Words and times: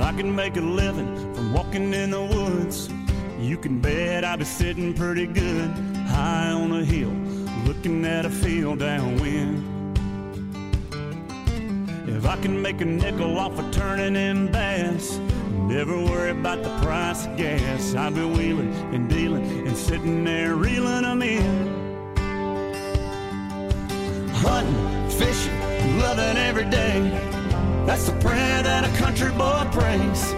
I 0.00 0.12
can 0.16 0.34
make 0.34 0.56
a 0.56 0.60
living 0.60 1.34
from 1.34 1.52
walking 1.52 1.92
in 1.92 2.10
the 2.10 2.22
woods, 2.22 2.88
you 3.38 3.56
can 3.58 3.80
bet 3.80 4.24
I'll 4.24 4.36
be 4.36 4.44
sitting 4.44 4.94
pretty 4.94 5.26
good 5.26 5.70
high 6.06 6.52
on 6.52 6.72
a 6.72 6.84
hill, 6.84 7.12
looking 7.66 8.04
at 8.04 8.24
a 8.24 8.30
field 8.30 8.78
downwind. 8.78 9.68
If 12.08 12.26
I 12.26 12.36
can 12.36 12.60
make 12.60 12.80
a 12.80 12.84
nickel 12.84 13.38
off 13.38 13.58
of 13.58 13.70
turning 13.72 14.16
in 14.16 14.52
bass, 14.52 15.18
never 15.68 15.96
worry 15.96 16.30
about 16.30 16.62
the 16.62 16.70
price 16.80 17.26
of 17.26 17.36
gas. 17.36 17.94
I'll 17.94 18.10
be 18.10 18.24
wheeling 18.24 18.72
and 18.94 19.08
dealing 19.08 19.44
and 19.66 19.76
sitting 19.76 20.24
there 20.24 20.54
reeling 20.54 21.02
them 21.02 21.22
in. 21.22 22.16
Hunting, 24.34 25.10
fishing, 25.10 25.98
loving 25.98 26.36
every 26.36 26.68
day. 26.70 27.41
That's 27.84 28.06
the 28.06 28.12
prayer 28.20 28.62
that 28.62 28.84
a 28.84 28.96
country 28.96 29.32
boy 29.32 29.66
prays. 29.72 30.32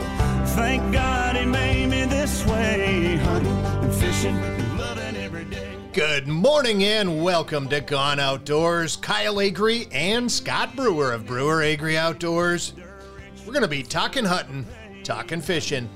Thank 0.55 0.95
God 0.95 1.37
he 1.37 1.45
made 1.45 1.91
me 1.91 2.07
this 2.07 2.45
way. 2.47 3.17
Hunting 3.17 3.53
and 3.53 3.93
fishing 3.93 4.35
and 4.35 4.79
loving 4.79 5.15
every 5.17 5.45
day. 5.45 5.77
Good 5.93 6.27
morning 6.27 6.83
and 6.85 7.23
welcome 7.23 7.69
to 7.69 7.83
Gone 7.83 8.19
Outdoors. 8.19 8.97
Kyle 8.97 9.43
Agri 9.43 9.89
and 9.93 10.33
Scott 10.33 10.75
Brewer 10.75 11.13
of 11.13 11.27
Brewer 11.27 11.63
Agri 11.63 11.99
Outdoors. 11.99 12.73
We're 13.47 13.53
going 13.53 13.61
to 13.61 13.69
be 13.69 13.83
talking 13.83 14.25
hunting, 14.25 14.67
talking 15.03 15.43
fishing, 15.43 15.91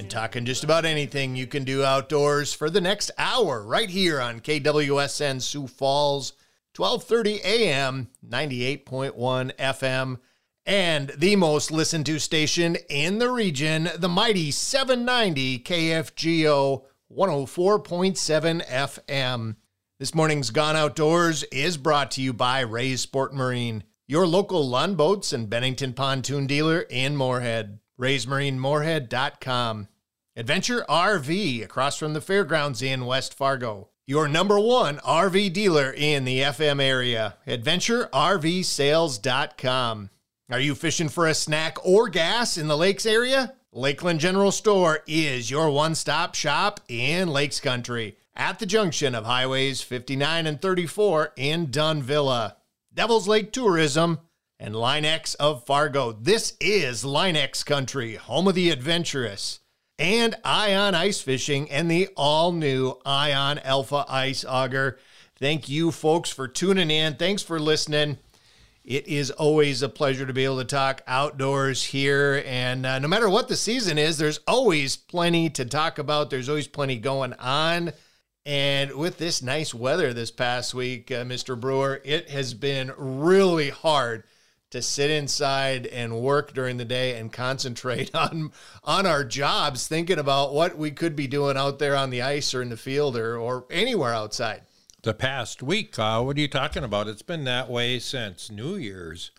and 0.00 0.10
talking 0.10 0.44
just 0.44 0.64
about 0.64 0.84
anything 0.84 1.36
you 1.36 1.46
can 1.46 1.62
do 1.62 1.84
outdoors 1.84 2.52
for 2.52 2.70
the 2.70 2.80
next 2.80 3.12
hour 3.16 3.62
right 3.62 3.88
here 3.88 4.20
on 4.20 4.40
KWSN 4.40 5.40
Sioux 5.42 5.68
Falls, 5.68 6.32
12:30 6.74 7.40
a.m., 7.44 8.08
98.1 8.28 9.54
FM, 9.56 10.18
and 10.68 11.08
the 11.16 11.34
most 11.34 11.70
listened 11.70 12.04
to 12.04 12.18
station 12.18 12.76
in 12.90 13.18
the 13.18 13.30
region, 13.30 13.88
the 13.96 14.08
mighty 14.08 14.50
790 14.50 15.60
KFGO 15.60 16.82
104.7 17.10 18.66
FM. 18.66 19.56
This 19.98 20.14
morning's 20.14 20.50
Gone 20.50 20.76
Outdoors 20.76 21.44
is 21.44 21.78
brought 21.78 22.10
to 22.12 22.20
you 22.20 22.34
by 22.34 22.60
Ray's 22.60 23.00
Sport 23.00 23.32
Marine, 23.32 23.82
your 24.06 24.26
local 24.26 24.68
Lund 24.68 24.98
boats 24.98 25.32
and 25.32 25.48
Bennington 25.48 25.94
pontoon 25.94 26.46
dealer 26.46 26.80
in 26.90 27.16
Moorhead. 27.16 27.78
RaysMarineMoorhead.com. 27.98 29.88
Adventure 30.36 30.84
RV 30.88 31.64
across 31.64 31.96
from 31.96 32.12
the 32.12 32.20
fairgrounds 32.20 32.82
in 32.82 33.06
West 33.06 33.32
Fargo. 33.32 33.88
Your 34.06 34.28
number 34.28 34.60
one 34.60 34.98
RV 34.98 35.54
dealer 35.54 35.90
in 35.90 36.26
the 36.26 36.42
FM 36.42 36.82
area. 36.82 37.36
AdventureRVSales.com. 37.46 40.10
Are 40.50 40.60
you 40.60 40.74
fishing 40.74 41.10
for 41.10 41.26
a 41.26 41.34
snack 41.34 41.76
or 41.84 42.08
gas 42.08 42.56
in 42.56 42.68
the 42.68 42.76
lakes 42.76 43.04
area? 43.04 43.52
Lakeland 43.70 44.18
General 44.18 44.50
Store 44.50 45.00
is 45.06 45.50
your 45.50 45.68
one 45.68 45.94
stop 45.94 46.34
shop 46.34 46.80
in 46.88 47.28
Lakes 47.28 47.60
Country 47.60 48.16
at 48.34 48.58
the 48.58 48.64
junction 48.64 49.14
of 49.14 49.26
Highways 49.26 49.82
59 49.82 50.46
and 50.46 50.62
34 50.62 51.34
in 51.36 51.66
Dunvilla. 51.66 52.54
Devil's 52.94 53.28
Lake 53.28 53.52
Tourism 53.52 54.20
and 54.58 54.74
Line 54.74 55.04
X 55.04 55.34
of 55.34 55.66
Fargo. 55.66 56.12
This 56.12 56.56
is 56.62 57.04
Line 57.04 57.36
X 57.36 57.62
Country, 57.62 58.14
home 58.14 58.48
of 58.48 58.54
the 58.54 58.70
adventurous. 58.70 59.60
And 59.98 60.34
Ion 60.44 60.94
Ice 60.94 61.20
Fishing 61.20 61.70
and 61.70 61.90
the 61.90 62.08
all 62.16 62.52
new 62.52 62.98
Ion 63.04 63.58
Alpha 63.58 64.06
Ice 64.08 64.46
Auger. 64.48 64.98
Thank 65.38 65.68
you, 65.68 65.92
folks, 65.92 66.30
for 66.30 66.48
tuning 66.48 66.90
in. 66.90 67.16
Thanks 67.16 67.42
for 67.42 67.60
listening. 67.60 68.16
It 68.88 69.06
is 69.06 69.30
always 69.30 69.82
a 69.82 69.88
pleasure 69.90 70.24
to 70.24 70.32
be 70.32 70.46
able 70.46 70.60
to 70.60 70.64
talk 70.64 71.02
outdoors 71.06 71.84
here. 71.84 72.42
And 72.46 72.86
uh, 72.86 72.98
no 72.98 73.06
matter 73.06 73.28
what 73.28 73.46
the 73.46 73.54
season 73.54 73.98
is, 73.98 74.16
there's 74.16 74.40
always 74.48 74.96
plenty 74.96 75.50
to 75.50 75.66
talk 75.66 75.98
about. 75.98 76.30
There's 76.30 76.48
always 76.48 76.68
plenty 76.68 76.96
going 76.96 77.34
on. 77.34 77.92
And 78.46 78.92
with 78.92 79.18
this 79.18 79.42
nice 79.42 79.74
weather 79.74 80.14
this 80.14 80.30
past 80.30 80.72
week, 80.72 81.10
uh, 81.10 81.24
Mr. 81.24 81.60
Brewer, 81.60 82.00
it 82.02 82.30
has 82.30 82.54
been 82.54 82.94
really 82.96 83.68
hard 83.68 84.24
to 84.70 84.80
sit 84.80 85.10
inside 85.10 85.86
and 85.86 86.22
work 86.22 86.54
during 86.54 86.78
the 86.78 86.86
day 86.86 87.20
and 87.20 87.30
concentrate 87.30 88.14
on 88.14 88.52
on 88.84 89.04
our 89.04 89.22
jobs, 89.22 89.86
thinking 89.86 90.18
about 90.18 90.54
what 90.54 90.78
we 90.78 90.92
could 90.92 91.14
be 91.14 91.26
doing 91.26 91.58
out 91.58 91.78
there 91.78 91.94
on 91.94 92.08
the 92.08 92.22
ice 92.22 92.54
or 92.54 92.62
in 92.62 92.70
the 92.70 92.76
field 92.78 93.18
or, 93.18 93.36
or 93.36 93.66
anywhere 93.70 94.14
outside 94.14 94.62
the 95.02 95.14
past 95.14 95.62
week. 95.62 95.98
Uh, 95.98 96.22
what 96.22 96.36
are 96.36 96.40
you 96.40 96.48
talking 96.48 96.84
about? 96.84 97.08
It's 97.08 97.22
been 97.22 97.44
that 97.44 97.70
way 97.70 97.98
since 97.98 98.50
New 98.50 98.74
Year's, 98.74 99.30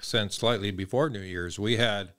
since 0.00 0.36
slightly 0.36 0.70
before 0.70 1.10
New 1.10 1.20
Year's. 1.20 1.58
We 1.58 1.76
had 1.76 2.12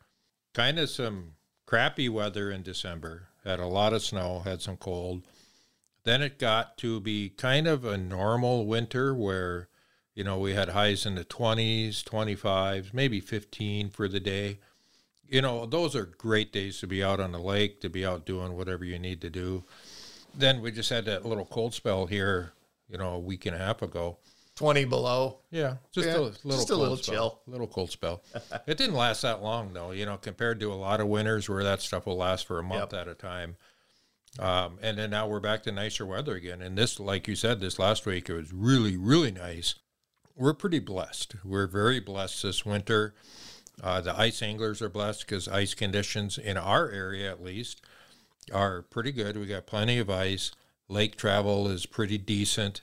kind 0.54 0.78
of 0.78 0.90
some 0.90 1.34
crappy 1.66 2.10
weather 2.10 2.52
in 2.52 2.62
December, 2.62 3.30
had 3.46 3.60
a 3.60 3.68
lot 3.68 3.94
of 3.94 4.04
snow, 4.04 4.42
had 4.44 4.62
some 4.62 4.78
cold. 4.78 5.24
Then 6.04 6.22
it 6.22 6.38
got 6.38 6.78
to 6.80 7.00
be 7.00 7.30
kind 7.30 7.68
of 7.68 7.86
a 7.86 7.98
normal 7.98 8.66
winter 8.66 9.16
where, 9.16 9.70
you 10.14 10.26
know, 10.26 10.38
we 10.38 10.54
had 10.54 10.70
highs 10.70 11.06
in 11.06 11.16
the 11.16 11.24
20s, 11.24 12.04
25s, 12.04 12.94
maybe 12.94 13.22
15 13.22 13.90
for 13.90 14.10
the 14.10 14.20
day. 14.20 14.60
You 15.30 15.42
know, 15.42 15.66
those 15.66 15.96
are 15.96 16.04
great 16.04 16.52
days 16.52 16.80
to 16.82 16.88
be 16.88 17.02
out 17.02 17.22
on 17.22 17.32
the 17.32 17.40
lake, 17.40 17.80
to 17.82 17.90
be 17.90 18.06
out 18.06 18.26
doing 18.26 18.58
whatever 18.58 18.84
you 18.84 19.00
need 19.00 19.22
to 19.22 19.30
do. 19.30 19.64
Then 20.36 20.62
we 20.62 20.72
just 20.72 20.90
had 20.90 21.06
that 21.06 21.26
little 21.26 21.46
cold 21.46 21.74
spell 21.74 22.08
here 22.08 22.52
you 22.90 22.98
know, 22.98 23.14
a 23.14 23.20
week 23.20 23.46
and 23.46 23.56
a 23.56 23.60
half 23.60 23.82
ago. 23.82 24.18
20 24.56 24.86
below. 24.86 25.40
Yeah, 25.50 25.78
just 25.92 26.08
Yeah, 26.08 26.14
a 26.14 26.18
little, 26.20 26.52
just 26.52 26.70
a 26.70 26.76
little 26.76 26.98
spell, 26.98 27.14
chill. 27.16 27.40
little 27.48 27.66
cold 27.68 27.90
spell. 27.90 28.22
it 28.68 28.78
didn't 28.78 28.96
last 28.96 29.22
that 29.24 29.42
long 29.42 29.74
though, 29.74 29.92
you 29.92 30.06
know, 30.06 30.18
compared 30.18 30.60
to 30.60 30.72
a 30.72 30.76
lot 30.76 31.00
of 31.02 31.08
winters 31.08 31.50
where 31.50 31.64
that 31.64 31.82
stuff 31.82 32.06
will 32.06 32.18
last 32.18 32.46
for 32.46 32.60
a 32.60 32.64
month 32.64 32.94
Yep. 32.94 33.02
at 33.02 33.08
a 33.08 33.16
time. 33.16 33.56
Um, 34.40 34.78
and 34.82 34.98
then 34.98 35.10
now 35.10 35.28
we're 35.28 35.40
back 35.40 35.64
to 35.64 35.72
nicer 35.72 36.06
weather 36.06 36.36
again. 36.36 36.62
And 36.62 36.78
this, 36.78 37.00
like 37.00 37.28
you 37.28 37.36
said, 37.36 37.60
this 37.62 37.80
last 37.80 38.06
week 38.06 38.30
it 38.30 38.34
was 38.34 38.52
really, 38.54 38.96
really 38.98 39.32
nice. 39.32 39.76
We're 40.36 40.54
pretty 40.54 40.80
blessed. 40.80 41.36
We're 41.44 41.68
very 41.68 42.00
blessed 42.00 42.42
this 42.44 42.66
winter. 42.66 43.14
Uh, 43.82 44.02
the 44.02 44.16
ice 44.20 44.42
anglers 44.44 44.82
are 44.84 44.90
blessed 44.90 45.22
because 45.22 45.48
ice 45.48 45.74
conditions 45.74 46.38
in 46.38 46.58
our 46.58 46.90
area, 46.90 47.30
at 47.32 47.44
least, 47.44 47.82
are 48.52 48.82
pretty 48.84 49.12
good. 49.12 49.36
We 49.38 49.46
got 49.48 49.66
plenty 49.68 49.98
of 50.00 50.10
ice. 50.12 50.52
Lake 50.90 51.16
travel 51.16 51.68
is 51.68 51.86
pretty 51.86 52.18
decent, 52.18 52.82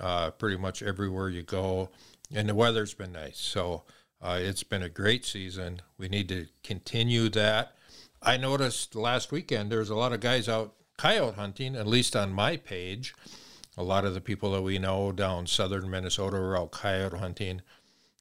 uh, 0.00 0.30
pretty 0.30 0.56
much 0.56 0.82
everywhere 0.82 1.28
you 1.28 1.42
go, 1.42 1.90
and 2.32 2.48
the 2.48 2.54
weather's 2.54 2.94
been 2.94 3.12
nice. 3.12 3.38
So 3.38 3.84
uh, 4.22 4.38
it's 4.40 4.62
been 4.62 4.82
a 4.82 4.88
great 4.88 5.24
season. 5.24 5.82
We 5.98 6.08
need 6.08 6.28
to 6.28 6.46
continue 6.62 7.28
that. 7.30 7.74
I 8.22 8.36
noticed 8.36 8.94
last 8.94 9.32
weekend 9.32 9.70
there's 9.70 9.90
a 9.90 9.96
lot 9.96 10.12
of 10.12 10.20
guys 10.20 10.48
out 10.48 10.74
coyote 10.98 11.36
hunting, 11.36 11.74
at 11.74 11.86
least 11.86 12.14
on 12.14 12.32
my 12.32 12.56
page. 12.56 13.14
A 13.78 13.82
lot 13.82 14.04
of 14.04 14.12
the 14.12 14.20
people 14.20 14.52
that 14.52 14.62
we 14.62 14.78
know 14.78 15.10
down 15.12 15.46
southern 15.46 15.88
Minnesota 15.88 16.36
are 16.36 16.58
out 16.58 16.72
coyote 16.72 17.18
hunting. 17.18 17.62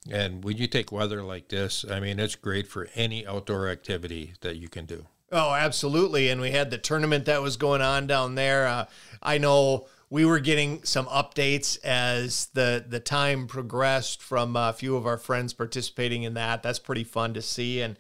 And 0.10 0.44
when 0.44 0.56
you 0.56 0.68
take 0.68 0.92
weather 0.92 1.22
like 1.22 1.50
this, 1.50 1.84
I 1.90 2.00
mean, 2.00 2.20
it's 2.20 2.36
great 2.36 2.68
for 2.68 2.88
any 2.96 3.28
outdoor 3.28 3.68
activity 3.68 4.34
that 4.40 4.56
you 4.56 4.70
can 4.70 4.86
do. 4.86 5.08
Oh, 5.32 5.54
absolutely. 5.54 6.30
And 6.30 6.42
we 6.42 6.52
had 6.52 6.72
the 6.72 6.78
tournament 6.78 7.26
that 7.26 7.42
was 7.42 7.58
going 7.58 7.82
on 7.82 8.08
down 8.08 8.36
there. 8.36 8.68
Uh, 8.68 8.86
I 9.22 9.38
know 9.38 9.88
we 10.10 10.26
were 10.26 10.40
getting 10.40 10.84
some 10.84 11.06
updates 11.06 11.84
as 11.84 12.48
the 12.54 12.84
the 12.88 13.00
time 13.00 13.48
progressed 13.48 14.24
from 14.24 14.56
a 14.56 14.74
few 14.74 14.96
of 14.96 15.06
our 15.06 15.18
friends 15.18 15.54
participating 15.54 16.24
in 16.24 16.34
that. 16.34 16.64
That's 16.64 16.80
pretty 16.80 17.04
fun 17.04 17.34
to 17.36 17.42
see. 17.42 17.82
And 17.82 17.98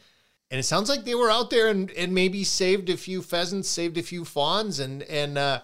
and 0.52 0.60
it 0.60 0.64
sounds 0.64 0.90
like 0.90 1.06
they 1.06 1.14
were 1.14 1.30
out 1.30 1.52
there 1.52 1.68
and, 1.68 1.92
and 1.92 2.14
maybe 2.14 2.44
saved 2.44 2.90
a 2.90 2.98
few 2.98 3.22
pheasants, 3.22 3.70
saved 3.70 3.98
a 3.98 4.04
few 4.04 4.26
fawns, 4.26 4.80
and 4.80 5.04
and 5.04 5.38
uh, 5.38 5.62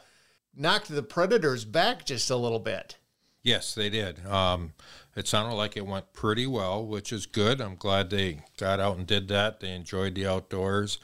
knocked 0.56 0.90
the 0.90 1.04
predators 1.04 1.66
back 1.66 2.06
just 2.06 2.30
a 2.30 2.36
little 2.36 2.60
bit. 2.60 2.98
Yes, 3.42 3.76
they 3.76 3.90
did. 3.90 4.26
Um, 4.26 4.74
it 5.16 5.28
sounded 5.28 5.56
like 5.56 5.78
it 5.78 5.86
went 5.86 6.14
pretty 6.14 6.48
well, 6.48 6.86
which 6.86 7.14
is 7.14 7.26
good. 7.26 7.62
I'm 7.62 7.76
glad 7.76 8.10
they 8.10 8.42
got 8.58 8.80
out 8.80 8.98
and 8.98 9.06
did 9.06 9.28
that. 9.30 9.60
They 9.60 9.72
enjoyed 9.72 10.16
the 10.16 10.28
outdoors, 10.28 11.00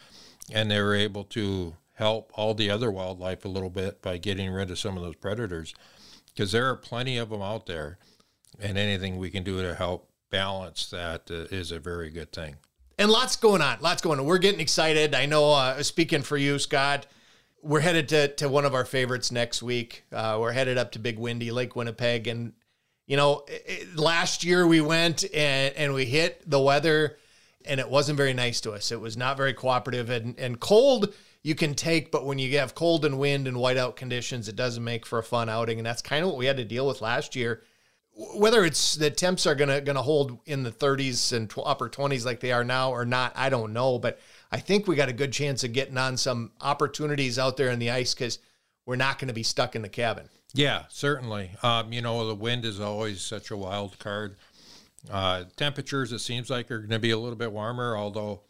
and 0.51 0.69
they 0.71 0.81
were 0.81 0.95
able 0.95 1.23
to 1.25 1.75
help 1.93 2.31
all 2.35 2.53
the 2.53 2.69
other 2.69 2.89
wildlife 2.89 3.45
a 3.45 3.49
little 3.49 3.69
bit 3.69 4.01
by 4.01 4.17
getting 4.17 4.49
rid 4.51 4.71
of 4.71 4.79
some 4.79 4.97
of 4.97 5.03
those 5.03 5.15
predators, 5.15 5.73
because 6.33 6.51
there 6.51 6.67
are 6.67 6.75
plenty 6.75 7.17
of 7.17 7.29
them 7.29 7.41
out 7.41 7.65
there, 7.67 7.97
and 8.59 8.77
anything 8.77 9.17
we 9.17 9.29
can 9.29 9.43
do 9.43 9.61
to 9.61 9.75
help 9.75 10.09
balance 10.29 10.89
that 10.89 11.29
uh, 11.29 11.55
is 11.55 11.71
a 11.71 11.79
very 11.79 12.09
good 12.09 12.31
thing. 12.31 12.55
and 12.97 13.11
lots 13.11 13.35
going 13.35 13.61
on 13.61 13.77
lots 13.81 14.01
going 14.01 14.17
on. 14.19 14.25
We're 14.25 14.37
getting 14.37 14.61
excited. 14.61 15.13
I 15.13 15.25
know 15.25 15.51
uh, 15.53 15.83
speaking 15.83 16.21
for 16.21 16.37
you 16.37 16.57
scott 16.59 17.05
we're 17.63 17.79
headed 17.81 18.09
to, 18.09 18.27
to 18.29 18.49
one 18.49 18.65
of 18.65 18.73
our 18.73 18.85
favorites 18.85 19.31
next 19.31 19.61
week. 19.61 20.03
Uh, 20.11 20.35
we're 20.41 20.51
headed 20.51 20.79
up 20.79 20.91
to 20.93 20.97
big 20.99 21.19
windy 21.19 21.51
lake 21.51 21.75
winnipeg 21.75 22.27
and 22.27 22.53
you 23.07 23.15
know 23.17 23.43
i- 23.49 23.61
i- 23.69 23.85
last 23.95 24.43
year 24.43 24.65
we 24.65 24.79
went 24.81 25.23
and, 25.33 25.75
and 25.75 25.93
we 25.93 26.05
hit 26.05 26.41
the 26.49 26.59
weather 26.59 27.17
and 27.65 27.79
it 27.79 27.89
wasn't 27.89 28.17
very 28.17 28.33
nice 28.33 28.61
to 28.61 28.71
us 28.71 28.91
it 28.91 28.99
was 28.99 29.17
not 29.17 29.37
very 29.37 29.53
cooperative 29.53 30.09
and, 30.09 30.37
and 30.39 30.59
cold 30.59 31.13
you 31.43 31.55
can 31.55 31.73
take 31.73 32.11
but 32.11 32.25
when 32.25 32.39
you 32.39 32.57
have 32.57 32.75
cold 32.75 33.05
and 33.05 33.19
wind 33.19 33.47
and 33.47 33.57
whiteout 33.57 33.95
conditions 33.95 34.47
it 34.47 34.55
doesn't 34.55 34.83
make 34.83 35.05
for 35.05 35.19
a 35.19 35.23
fun 35.23 35.49
outing 35.49 35.79
and 35.79 35.85
that's 35.85 36.01
kind 36.01 36.23
of 36.23 36.29
what 36.29 36.37
we 36.37 36.45
had 36.45 36.57
to 36.57 36.65
deal 36.65 36.87
with 36.87 37.01
last 37.01 37.35
year 37.35 37.61
whether 38.13 38.65
it's 38.65 38.95
the 38.95 39.09
temps 39.09 39.47
are 39.47 39.55
gonna 39.55 39.81
gonna 39.81 40.01
hold 40.01 40.39
in 40.45 40.63
the 40.63 40.71
30s 40.71 41.33
and 41.33 41.49
tw- 41.49 41.59
upper 41.59 41.89
20s 41.89 42.25
like 42.25 42.39
they 42.39 42.51
are 42.51 42.63
now 42.63 42.91
or 42.91 43.05
not, 43.05 43.33
I 43.35 43.49
don't 43.49 43.73
know. 43.73 43.99
But 43.99 44.19
I 44.51 44.57
think 44.57 44.87
we 44.87 44.95
got 44.95 45.09
a 45.09 45.13
good 45.13 45.31
chance 45.31 45.63
of 45.63 45.73
getting 45.73 45.97
on 45.97 46.17
some 46.17 46.51
opportunities 46.61 47.39
out 47.39 47.57
there 47.57 47.69
in 47.69 47.79
the 47.79 47.91
ice 47.91 48.13
because 48.13 48.39
we're 48.85 48.95
not 48.95 49.19
going 49.19 49.29
to 49.29 49.33
be 49.33 49.43
stuck 49.43 49.75
in 49.75 49.81
the 49.81 49.89
cabin. 49.89 50.27
Yeah, 50.53 50.83
certainly. 50.89 51.51
Um, 51.63 51.93
you 51.93 52.01
know, 52.01 52.27
the 52.27 52.35
wind 52.35 52.65
is 52.65 52.81
always 52.81 53.21
such 53.21 53.51
a 53.51 53.57
wild 53.57 53.97
card. 53.99 54.35
Uh, 55.09 55.45
temperatures, 55.55 56.11
it 56.11 56.19
seems 56.19 56.49
like, 56.49 56.69
are 56.69 56.79
going 56.79 56.89
to 56.89 56.99
be 56.99 57.11
a 57.11 57.17
little 57.17 57.37
bit 57.37 57.51
warmer, 57.51 57.97
although, 57.97 58.41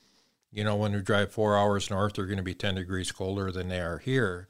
you 0.51 0.63
know, 0.63 0.75
when 0.75 0.92
we 0.94 1.01
drive 1.01 1.31
four 1.31 1.57
hours 1.57 1.89
north, 1.89 2.13
they're 2.13 2.25
going 2.25 2.38
to 2.38 2.44
be 2.44 2.53
10 2.53 2.75
degrees 2.75 3.12
colder 3.12 3.51
than 3.51 3.69
they 3.69 3.80
are 3.80 4.00
here. 4.00 4.48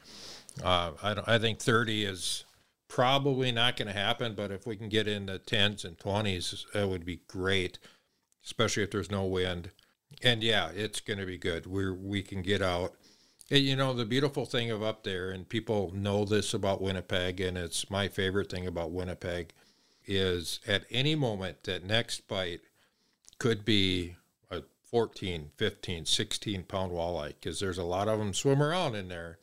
Uh, 0.63 0.91
I, 1.03 1.35
I 1.35 1.39
think 1.39 1.59
30 1.59 2.05
is 2.05 2.43
probably 2.87 3.51
not 3.51 3.77
going 3.77 3.87
to 3.87 3.93
happen, 3.93 4.35
but 4.35 4.51
if 4.51 4.67
we 4.67 4.75
can 4.75 4.89
get 4.89 5.07
in 5.07 5.27
the 5.27 5.39
10s 5.39 5.85
and 5.85 5.97
20s, 5.97 6.65
that 6.73 6.89
would 6.89 7.05
be 7.05 7.21
great, 7.27 7.79
especially 8.43 8.83
if 8.83 8.91
there's 8.91 9.11
no 9.11 9.23
wind. 9.23 9.71
And 10.21 10.43
yeah, 10.43 10.69
it's 10.75 10.99
going 10.99 11.19
to 11.19 11.25
be 11.25 11.37
good. 11.37 11.65
We 11.65 11.89
we 11.89 12.21
can 12.21 12.41
get 12.41 12.61
out. 12.61 12.93
You 13.49 13.77
know, 13.77 13.93
the 13.93 14.05
beautiful 14.05 14.45
thing 14.45 14.71
of 14.71 14.83
up 14.83 15.03
there, 15.03 15.31
and 15.31 15.47
people 15.47 15.91
know 15.93 16.25
this 16.25 16.53
about 16.53 16.81
Winnipeg, 16.81 17.39
and 17.39 17.57
it's 17.57 17.89
my 17.89 18.07
favorite 18.07 18.49
thing 18.49 18.67
about 18.67 18.91
Winnipeg, 18.91 19.53
is 20.05 20.59
at 20.67 20.85
any 20.89 21.15
moment 21.15 21.63
that 21.63 21.83
next 21.83 22.27
bite 22.27 22.61
could 23.39 23.63
be 23.65 24.15
a 24.49 24.61
14, 24.83 25.51
15, 25.55 26.05
16 26.05 26.63
pound 26.63 26.91
walleye 26.91 27.29
because 27.39 27.59
there's 27.59 27.77
a 27.77 27.83
lot 27.83 28.07
of 28.07 28.19
them 28.19 28.33
swim 28.33 28.61
around 28.61 28.95
in 28.95 29.07
there 29.07 29.37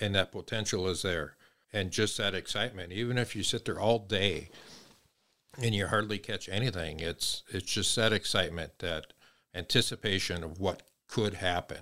and 0.00 0.14
that 0.14 0.32
potential 0.32 0.88
is 0.88 1.02
there. 1.02 1.34
And 1.72 1.90
just 1.90 2.16
that 2.16 2.34
excitement, 2.34 2.92
even 2.92 3.18
if 3.18 3.36
you 3.36 3.42
sit 3.42 3.64
there 3.64 3.78
all 3.78 3.98
day 3.98 4.48
and 5.60 5.74
you 5.74 5.88
hardly 5.88 6.18
catch 6.18 6.48
anything, 6.48 7.00
it's 7.00 7.42
it's 7.50 7.70
just 7.70 7.94
that 7.96 8.12
excitement, 8.12 8.78
that 8.78 9.12
anticipation 9.54 10.42
of 10.42 10.58
what 10.58 10.82
could 11.08 11.34
happen. 11.34 11.78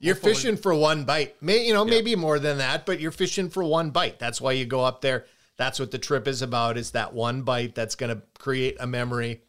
You're 0.00 0.14
Hopefully. 0.14 0.34
fishing 0.34 0.56
for 0.56 0.74
one 0.74 1.04
bite. 1.04 1.40
May 1.40 1.66
you 1.66 1.74
know, 1.74 1.84
yeah. 1.84 1.90
maybe 1.90 2.16
more 2.16 2.38
than 2.38 2.58
that, 2.58 2.86
but 2.86 2.98
you're 2.98 3.10
fishing 3.10 3.50
for 3.50 3.62
one 3.62 3.90
bite. 3.90 4.18
That's 4.18 4.40
why 4.40 4.52
you 4.52 4.64
go 4.64 4.84
up 4.84 5.00
there. 5.00 5.26
That's 5.60 5.78
what 5.78 5.90
the 5.90 5.98
trip 5.98 6.26
is 6.26 6.40
about, 6.40 6.78
is 6.78 6.92
that 6.92 7.12
one 7.12 7.42
bite 7.42 7.74
that's 7.74 7.94
gonna 7.94 8.22
create 8.38 8.78
a 8.80 8.86
memory 8.86 9.42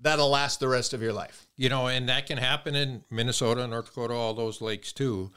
that'll 0.00 0.28
last 0.28 0.60
the 0.60 0.68
rest 0.68 0.92
of 0.92 1.00
your 1.00 1.14
life. 1.14 1.46
You 1.56 1.70
know, 1.70 1.86
and 1.86 2.06
that 2.10 2.26
can 2.26 2.36
happen 2.36 2.74
in 2.74 3.04
Minnesota, 3.10 3.66
North 3.66 3.86
Dakota, 3.86 4.12
all 4.12 4.34
those 4.34 4.60
lakes 4.60 4.92
too 4.92 5.32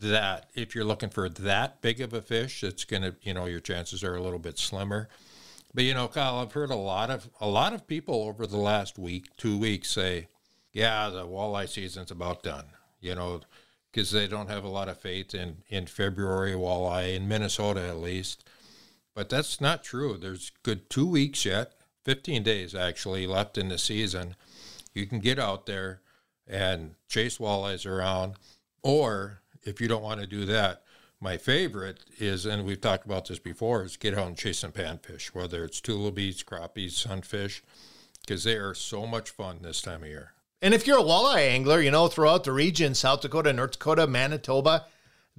that 0.00 0.48
if 0.54 0.74
you're 0.74 0.86
looking 0.86 1.10
for 1.10 1.28
that 1.28 1.82
big 1.82 2.00
of 2.00 2.14
a 2.14 2.22
fish, 2.22 2.64
it's 2.64 2.84
going 2.84 3.02
to, 3.02 3.14
you 3.20 3.34
know, 3.34 3.44
your 3.44 3.60
chances 3.60 4.02
are 4.02 4.14
a 4.14 4.22
little 4.22 4.38
bit 4.38 4.58
slimmer. 4.58 5.10
But 5.74 5.84
you 5.84 5.92
know, 5.92 6.08
Kyle, 6.08 6.38
I've 6.38 6.52
heard 6.52 6.70
a 6.70 6.76
lot 6.76 7.10
of 7.10 7.28
a 7.40 7.46
lot 7.46 7.74
of 7.74 7.86
people 7.86 8.22
over 8.22 8.46
the 8.46 8.56
last 8.56 8.98
week, 8.98 9.26
two 9.36 9.58
weeks, 9.58 9.90
say, 9.90 10.28
"Yeah, 10.72 11.10
the 11.10 11.26
walleye 11.26 11.68
season's 11.68 12.10
about 12.10 12.42
done." 12.42 12.64
You 13.00 13.14
know, 13.14 13.42
because 13.92 14.10
they 14.10 14.26
don't 14.26 14.48
have 14.48 14.64
a 14.64 14.68
lot 14.68 14.88
of 14.88 14.98
faith 14.98 15.34
in 15.34 15.58
in 15.68 15.86
February 15.86 16.52
walleye 16.52 17.14
in 17.14 17.28
Minnesota 17.28 17.86
at 17.86 17.98
least. 17.98 18.48
But 19.18 19.30
that's 19.30 19.60
not 19.60 19.82
true. 19.82 20.16
There's 20.16 20.52
good 20.62 20.88
two 20.88 21.04
weeks 21.04 21.44
yet, 21.44 21.72
15 22.04 22.44
days 22.44 22.72
actually 22.72 23.26
left 23.26 23.58
in 23.58 23.68
the 23.68 23.76
season. 23.76 24.36
You 24.94 25.06
can 25.06 25.18
get 25.18 25.40
out 25.40 25.66
there 25.66 26.02
and 26.46 26.94
chase 27.08 27.38
walleyes 27.38 27.84
around, 27.84 28.36
or 28.80 29.42
if 29.64 29.80
you 29.80 29.88
don't 29.88 30.04
want 30.04 30.20
to 30.20 30.26
do 30.28 30.44
that, 30.44 30.84
my 31.20 31.36
favorite 31.36 32.04
is, 32.20 32.46
and 32.46 32.64
we've 32.64 32.80
talked 32.80 33.06
about 33.06 33.26
this 33.26 33.40
before, 33.40 33.82
is 33.82 33.96
get 33.96 34.16
out 34.16 34.28
and 34.28 34.36
chase 34.36 34.60
some 34.60 34.70
panfish, 34.70 35.34
whether 35.34 35.64
it's 35.64 35.80
tullibees, 35.80 36.44
crappies, 36.44 36.92
sunfish, 36.92 37.64
because 38.20 38.44
they 38.44 38.54
are 38.54 38.72
so 38.72 39.04
much 39.04 39.30
fun 39.30 39.58
this 39.62 39.82
time 39.82 40.04
of 40.04 40.08
year. 40.08 40.34
And 40.62 40.72
if 40.72 40.86
you're 40.86 41.00
a 41.00 41.02
walleye 41.02 41.48
angler, 41.48 41.80
you 41.80 41.90
know, 41.90 42.06
throughout 42.06 42.44
the 42.44 42.52
region, 42.52 42.94
South 42.94 43.22
Dakota, 43.22 43.52
North 43.52 43.72
Dakota, 43.72 44.06
Manitoba, 44.06 44.86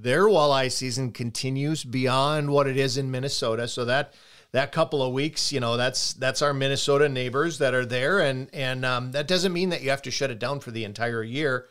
their 0.01 0.23
walleye 0.23 0.71
season 0.71 1.11
continues 1.11 1.83
beyond 1.83 2.49
what 2.49 2.67
it 2.67 2.77
is 2.77 2.97
in 2.97 3.11
Minnesota. 3.11 3.67
So 3.67 3.85
that 3.85 4.13
that 4.51 4.71
couple 4.71 5.03
of 5.03 5.13
weeks, 5.13 5.51
you 5.51 5.59
know, 5.59 5.77
that's 5.77 6.13
that's 6.13 6.41
our 6.41 6.53
Minnesota 6.53 7.09
neighbors 7.09 7.57
that 7.59 7.73
are 7.73 7.85
there, 7.85 8.19
and 8.19 8.49
and 8.53 8.85
um, 8.85 9.11
that 9.11 9.27
doesn't 9.27 9.53
mean 9.53 9.69
that 9.69 9.81
you 9.81 9.89
have 9.89 10.01
to 10.03 10.11
shut 10.11 10.31
it 10.31 10.39
down 10.39 10.59
for 10.59 10.71
the 10.71 10.85
entire 10.85 11.23
year. 11.23 11.67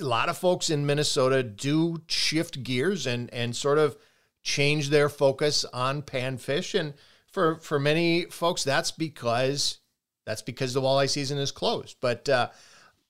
A 0.00 0.04
lot 0.04 0.28
of 0.28 0.38
folks 0.38 0.70
in 0.70 0.86
Minnesota 0.86 1.42
do 1.42 2.02
shift 2.06 2.62
gears 2.62 3.06
and 3.06 3.32
and 3.34 3.54
sort 3.54 3.78
of 3.78 3.96
change 4.42 4.88
their 4.88 5.08
focus 5.08 5.64
on 5.72 6.02
panfish. 6.02 6.78
And 6.78 6.94
for 7.26 7.56
for 7.56 7.78
many 7.78 8.26
folks 8.26 8.64
that's 8.64 8.92
because 8.92 9.78
that's 10.24 10.42
because 10.42 10.72
the 10.72 10.80
walleye 10.80 11.10
season 11.10 11.38
is 11.38 11.50
closed. 11.50 11.96
But 12.00 12.28
uh, 12.28 12.48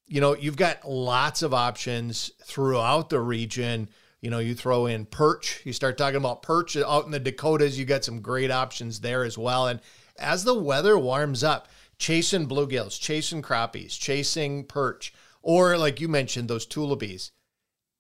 you 0.07 0.21
know 0.21 0.35
you've 0.35 0.57
got 0.57 0.89
lots 0.89 1.43
of 1.43 1.53
options 1.55 2.33
throughout 2.43 3.11
the 3.11 3.21
region 3.21 3.89
you 4.23 4.31
know 4.31 4.39
you 4.39 4.55
throw 4.55 4.87
in 4.87 5.05
perch 5.05 5.61
you 5.65 5.73
start 5.73 5.99
talking 5.99 6.17
about 6.17 6.43
perch 6.43 6.77
out 6.77 7.05
in 7.05 7.11
the 7.11 7.21
dakotas 7.21 7.79
you 7.79 7.85
got 7.85 8.05
some 8.05 8.21
great 8.21 8.51
options 8.51 9.01
there 9.01 9.25
as 9.25 9.37
well 9.37 9.67
and 9.67 9.81
as 10.19 10.45
the 10.45 10.59
weather 10.59 10.99
warms 10.99 11.45
up 11.45 11.69
chasing 11.99 12.49
bluegills 12.49 12.99
chasing 12.99 13.43
crappies 13.43 13.99
chasing 13.99 14.65
perch 14.65 15.13
or 15.43 15.77
like 15.77 16.01
you 16.01 16.09
mentioned, 16.09 16.49
those 16.49 16.67
tullibees, 16.67 17.33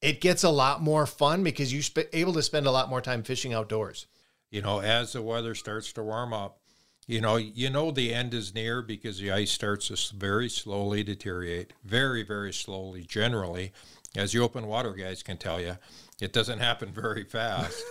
it 0.00 0.20
gets 0.20 0.44
a 0.44 0.50
lot 0.50 0.80
more 0.80 1.06
fun 1.06 1.42
because 1.42 1.72
you're 1.72 1.82
sp- 1.84 2.10
able 2.12 2.32
to 2.32 2.42
spend 2.42 2.66
a 2.66 2.70
lot 2.70 2.88
more 2.88 3.00
time 3.00 3.22
fishing 3.22 3.52
outdoors. 3.52 4.06
You 4.50 4.62
know, 4.62 4.80
as 4.80 5.12
the 5.12 5.22
weather 5.22 5.54
starts 5.54 5.92
to 5.94 6.02
warm 6.02 6.32
up, 6.32 6.60
you 7.06 7.20
know, 7.20 7.36
you 7.36 7.69
know 7.69 7.90
the 7.90 8.14
end 8.14 8.32
is 8.32 8.54
near 8.54 8.80
because 8.80 9.19
the 9.19 9.32
ice 9.32 9.50
starts 9.50 9.88
to 9.88 10.16
very 10.16 10.48
slowly 10.48 11.02
deteriorate, 11.02 11.72
very, 11.84 12.22
very 12.22 12.52
slowly. 12.52 13.02
Generally, 13.02 13.72
as 14.17 14.35
you 14.35 14.43
open 14.43 14.67
water 14.67 14.93
guys 14.93 15.23
can 15.23 15.37
tell 15.37 15.61
you, 15.61 15.79
it 16.20 16.32
doesn't 16.32 16.59
happen 16.59 16.93
very 16.94 17.25
fast. 17.25 17.82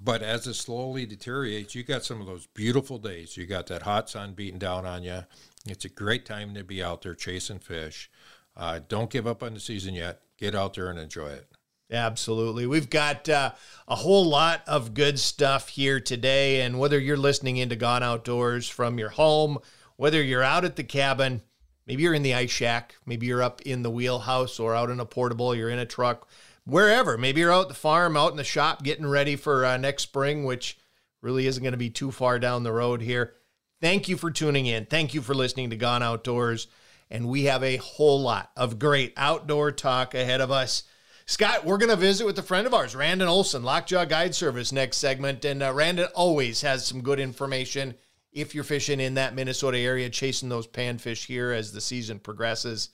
but 0.00 0.22
as 0.22 0.46
it 0.46 0.54
slowly 0.54 1.06
deteriorates, 1.06 1.74
you 1.74 1.82
got 1.82 2.04
some 2.04 2.20
of 2.20 2.26
those 2.26 2.46
beautiful 2.46 2.98
days. 2.98 3.36
You 3.36 3.46
got 3.46 3.66
that 3.68 3.82
hot 3.82 4.10
sun 4.10 4.34
beating 4.34 4.58
down 4.58 4.86
on 4.86 5.02
you. 5.02 5.24
It's 5.66 5.84
a 5.84 5.88
great 5.90 6.26
time 6.26 6.54
to 6.54 6.64
be 6.64 6.82
out 6.82 7.02
there 7.02 7.14
chasing 7.14 7.58
fish. 7.58 8.10
Uh, 8.56 8.80
don't 8.88 9.10
give 9.10 9.26
up 9.26 9.42
on 9.42 9.54
the 9.54 9.60
season 9.60 9.94
yet. 9.94 10.20
Get 10.36 10.54
out 10.54 10.74
there 10.74 10.90
and 10.90 10.98
enjoy 10.98 11.28
it. 11.28 11.48
Absolutely. 11.90 12.66
We've 12.66 12.90
got 12.90 13.28
uh, 13.28 13.52
a 13.86 13.94
whole 13.94 14.26
lot 14.26 14.62
of 14.66 14.94
good 14.94 15.18
stuff 15.18 15.68
here 15.68 16.00
today. 16.00 16.62
And 16.62 16.78
whether 16.78 16.98
you're 16.98 17.16
listening 17.16 17.56
into 17.56 17.76
Gone 17.76 18.02
Outdoors 18.02 18.68
from 18.68 18.98
your 18.98 19.10
home, 19.10 19.58
whether 19.96 20.22
you're 20.22 20.42
out 20.42 20.64
at 20.64 20.76
the 20.76 20.84
cabin, 20.84 21.42
maybe 21.86 22.02
you're 22.02 22.14
in 22.14 22.22
the 22.22 22.34
ice 22.34 22.50
shack, 22.50 22.96
maybe 23.06 23.26
you're 23.26 23.42
up 23.42 23.60
in 23.62 23.82
the 23.82 23.90
wheelhouse 23.90 24.58
or 24.58 24.74
out 24.74 24.90
in 24.90 25.00
a 25.00 25.06
portable, 25.06 25.54
you're 25.54 25.70
in 25.70 25.78
a 25.78 25.86
truck, 25.86 26.28
wherever. 26.64 27.16
Maybe 27.18 27.40
you're 27.40 27.52
out 27.52 27.68
the 27.68 27.74
farm, 27.74 28.16
out 28.16 28.30
in 28.30 28.36
the 28.36 28.44
shop, 28.44 28.82
getting 28.82 29.06
ready 29.06 29.36
for 29.36 29.64
uh, 29.64 29.76
next 29.76 30.04
spring, 30.04 30.44
which 30.44 30.78
really 31.20 31.46
isn't 31.46 31.62
going 31.62 31.72
to 31.72 31.78
be 31.78 31.90
too 31.90 32.10
far 32.10 32.38
down 32.38 32.62
the 32.62 32.72
road 32.72 33.00
here. 33.00 33.34
Thank 33.80 34.08
you 34.08 34.16
for 34.16 34.30
tuning 34.30 34.66
in. 34.66 34.86
Thank 34.86 35.14
you 35.14 35.22
for 35.22 35.34
listening 35.34 35.70
to 35.70 35.76
Gone 35.76 36.02
Outdoors 36.02 36.68
and 37.10 37.28
we 37.28 37.44
have 37.44 37.62
a 37.62 37.76
whole 37.76 38.20
lot 38.20 38.50
of 38.56 38.78
great 38.78 39.12
outdoor 39.16 39.72
talk 39.72 40.14
ahead 40.14 40.40
of 40.40 40.50
us. 40.50 40.84
Scott, 41.26 41.64
we're 41.64 41.78
going 41.78 41.90
to 41.90 41.96
visit 41.96 42.26
with 42.26 42.38
a 42.38 42.42
friend 42.42 42.66
of 42.66 42.74
ours, 42.74 42.94
Randon 42.94 43.28
Olson, 43.28 43.62
Lockjaw 43.62 44.04
Guide 44.04 44.34
Service, 44.34 44.72
next 44.72 44.98
segment. 44.98 45.44
And 45.44 45.62
uh, 45.62 45.72
Randon 45.72 46.08
always 46.14 46.60
has 46.62 46.86
some 46.86 47.02
good 47.02 47.20
information 47.20 47.94
if 48.34 48.54
you're 48.54 48.64
fishing 48.64 49.00
in 49.00 49.14
that 49.14 49.34
Minnesota 49.34 49.78
area, 49.78 50.10
chasing 50.10 50.48
those 50.48 50.66
panfish 50.66 51.26
here 51.26 51.52
as 51.52 51.72
the 51.72 51.80
season 51.80 52.18
progresses. 52.18 52.90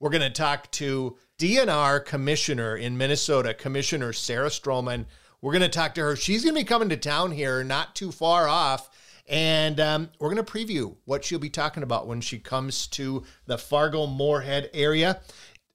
We're 0.00 0.10
going 0.10 0.20
to 0.22 0.30
talk 0.30 0.70
to 0.72 1.16
DNR 1.38 2.04
Commissioner 2.04 2.76
in 2.76 2.98
Minnesota, 2.98 3.54
Commissioner 3.54 4.12
Sarah 4.12 4.48
Strommen. 4.48 5.06
We're 5.40 5.52
going 5.52 5.62
to 5.62 5.68
talk 5.68 5.94
to 5.94 6.02
her. 6.02 6.16
She's 6.16 6.44
going 6.44 6.54
to 6.54 6.60
be 6.60 6.64
coming 6.64 6.88
to 6.90 6.96
town 6.96 7.30
here, 7.30 7.64
not 7.64 7.94
too 7.94 8.12
far 8.12 8.48
off 8.48 8.90
and 9.26 9.80
um, 9.80 10.10
we're 10.18 10.32
going 10.32 10.44
to 10.44 10.52
preview 10.52 10.96
what 11.04 11.24
she'll 11.24 11.38
be 11.38 11.50
talking 11.50 11.82
about 11.82 12.06
when 12.06 12.20
she 12.20 12.38
comes 12.38 12.86
to 12.88 13.24
the 13.46 13.56
Fargo 13.56 14.06
Moorhead 14.06 14.70
area. 14.74 15.20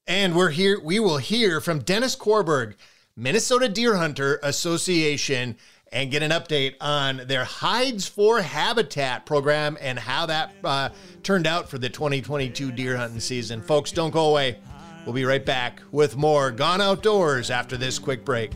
And 0.06 0.36
we're 0.36 0.50
here, 0.50 0.80
we 0.80 1.00
will 1.00 1.18
hear 1.18 1.60
from 1.62 1.80
Dennis 1.80 2.16
Korberg, 2.16 2.76
Minnesota 3.16 3.68
Deer 3.68 3.96
Hunter 3.96 4.40
Association, 4.44 5.58
and 5.92 6.12
get 6.12 6.24
an 6.24 6.32
update 6.32 6.76
on 6.80 7.22
their 7.26 7.44
Hides 7.44 8.08
for 8.08 8.42
Habitat 8.42 9.26
program 9.26 9.78
and 9.82 9.98
how 9.98 10.26
that 10.28 10.54
uh, 10.64 10.90
turned 11.24 11.48
out 11.48 11.70
for 11.70 11.78
the 11.78 11.90
2022 11.90 12.72
deer 12.72 12.98
hunting 12.98 13.20
season. 13.20 13.62
Folks, 13.62 13.92
don't 13.92 14.12
go 14.12 14.30
away. 14.30 14.58
We'll 15.06 15.16
be 15.16 15.26
right 15.26 15.46
back 15.46 15.82
with 15.92 16.18
more 16.18 16.52
Gone 16.52 16.82
Outdoors 16.82 17.50
after 17.50 17.78
this 17.78 17.98
quick 17.98 18.24
break. 18.24 18.52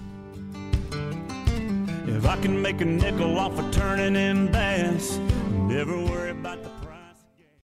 If 2.06 2.26
I 2.26 2.40
can 2.42 2.62
make 2.62 2.82
a 2.82 2.86
nickel 2.86 3.40
off 3.40 3.58
of 3.58 3.72
turning 3.72 4.16
in 4.16 4.52
bass, 4.52 5.18
never 5.54 5.98
worry 5.98 6.32
about 6.32 6.62
the 6.62 6.73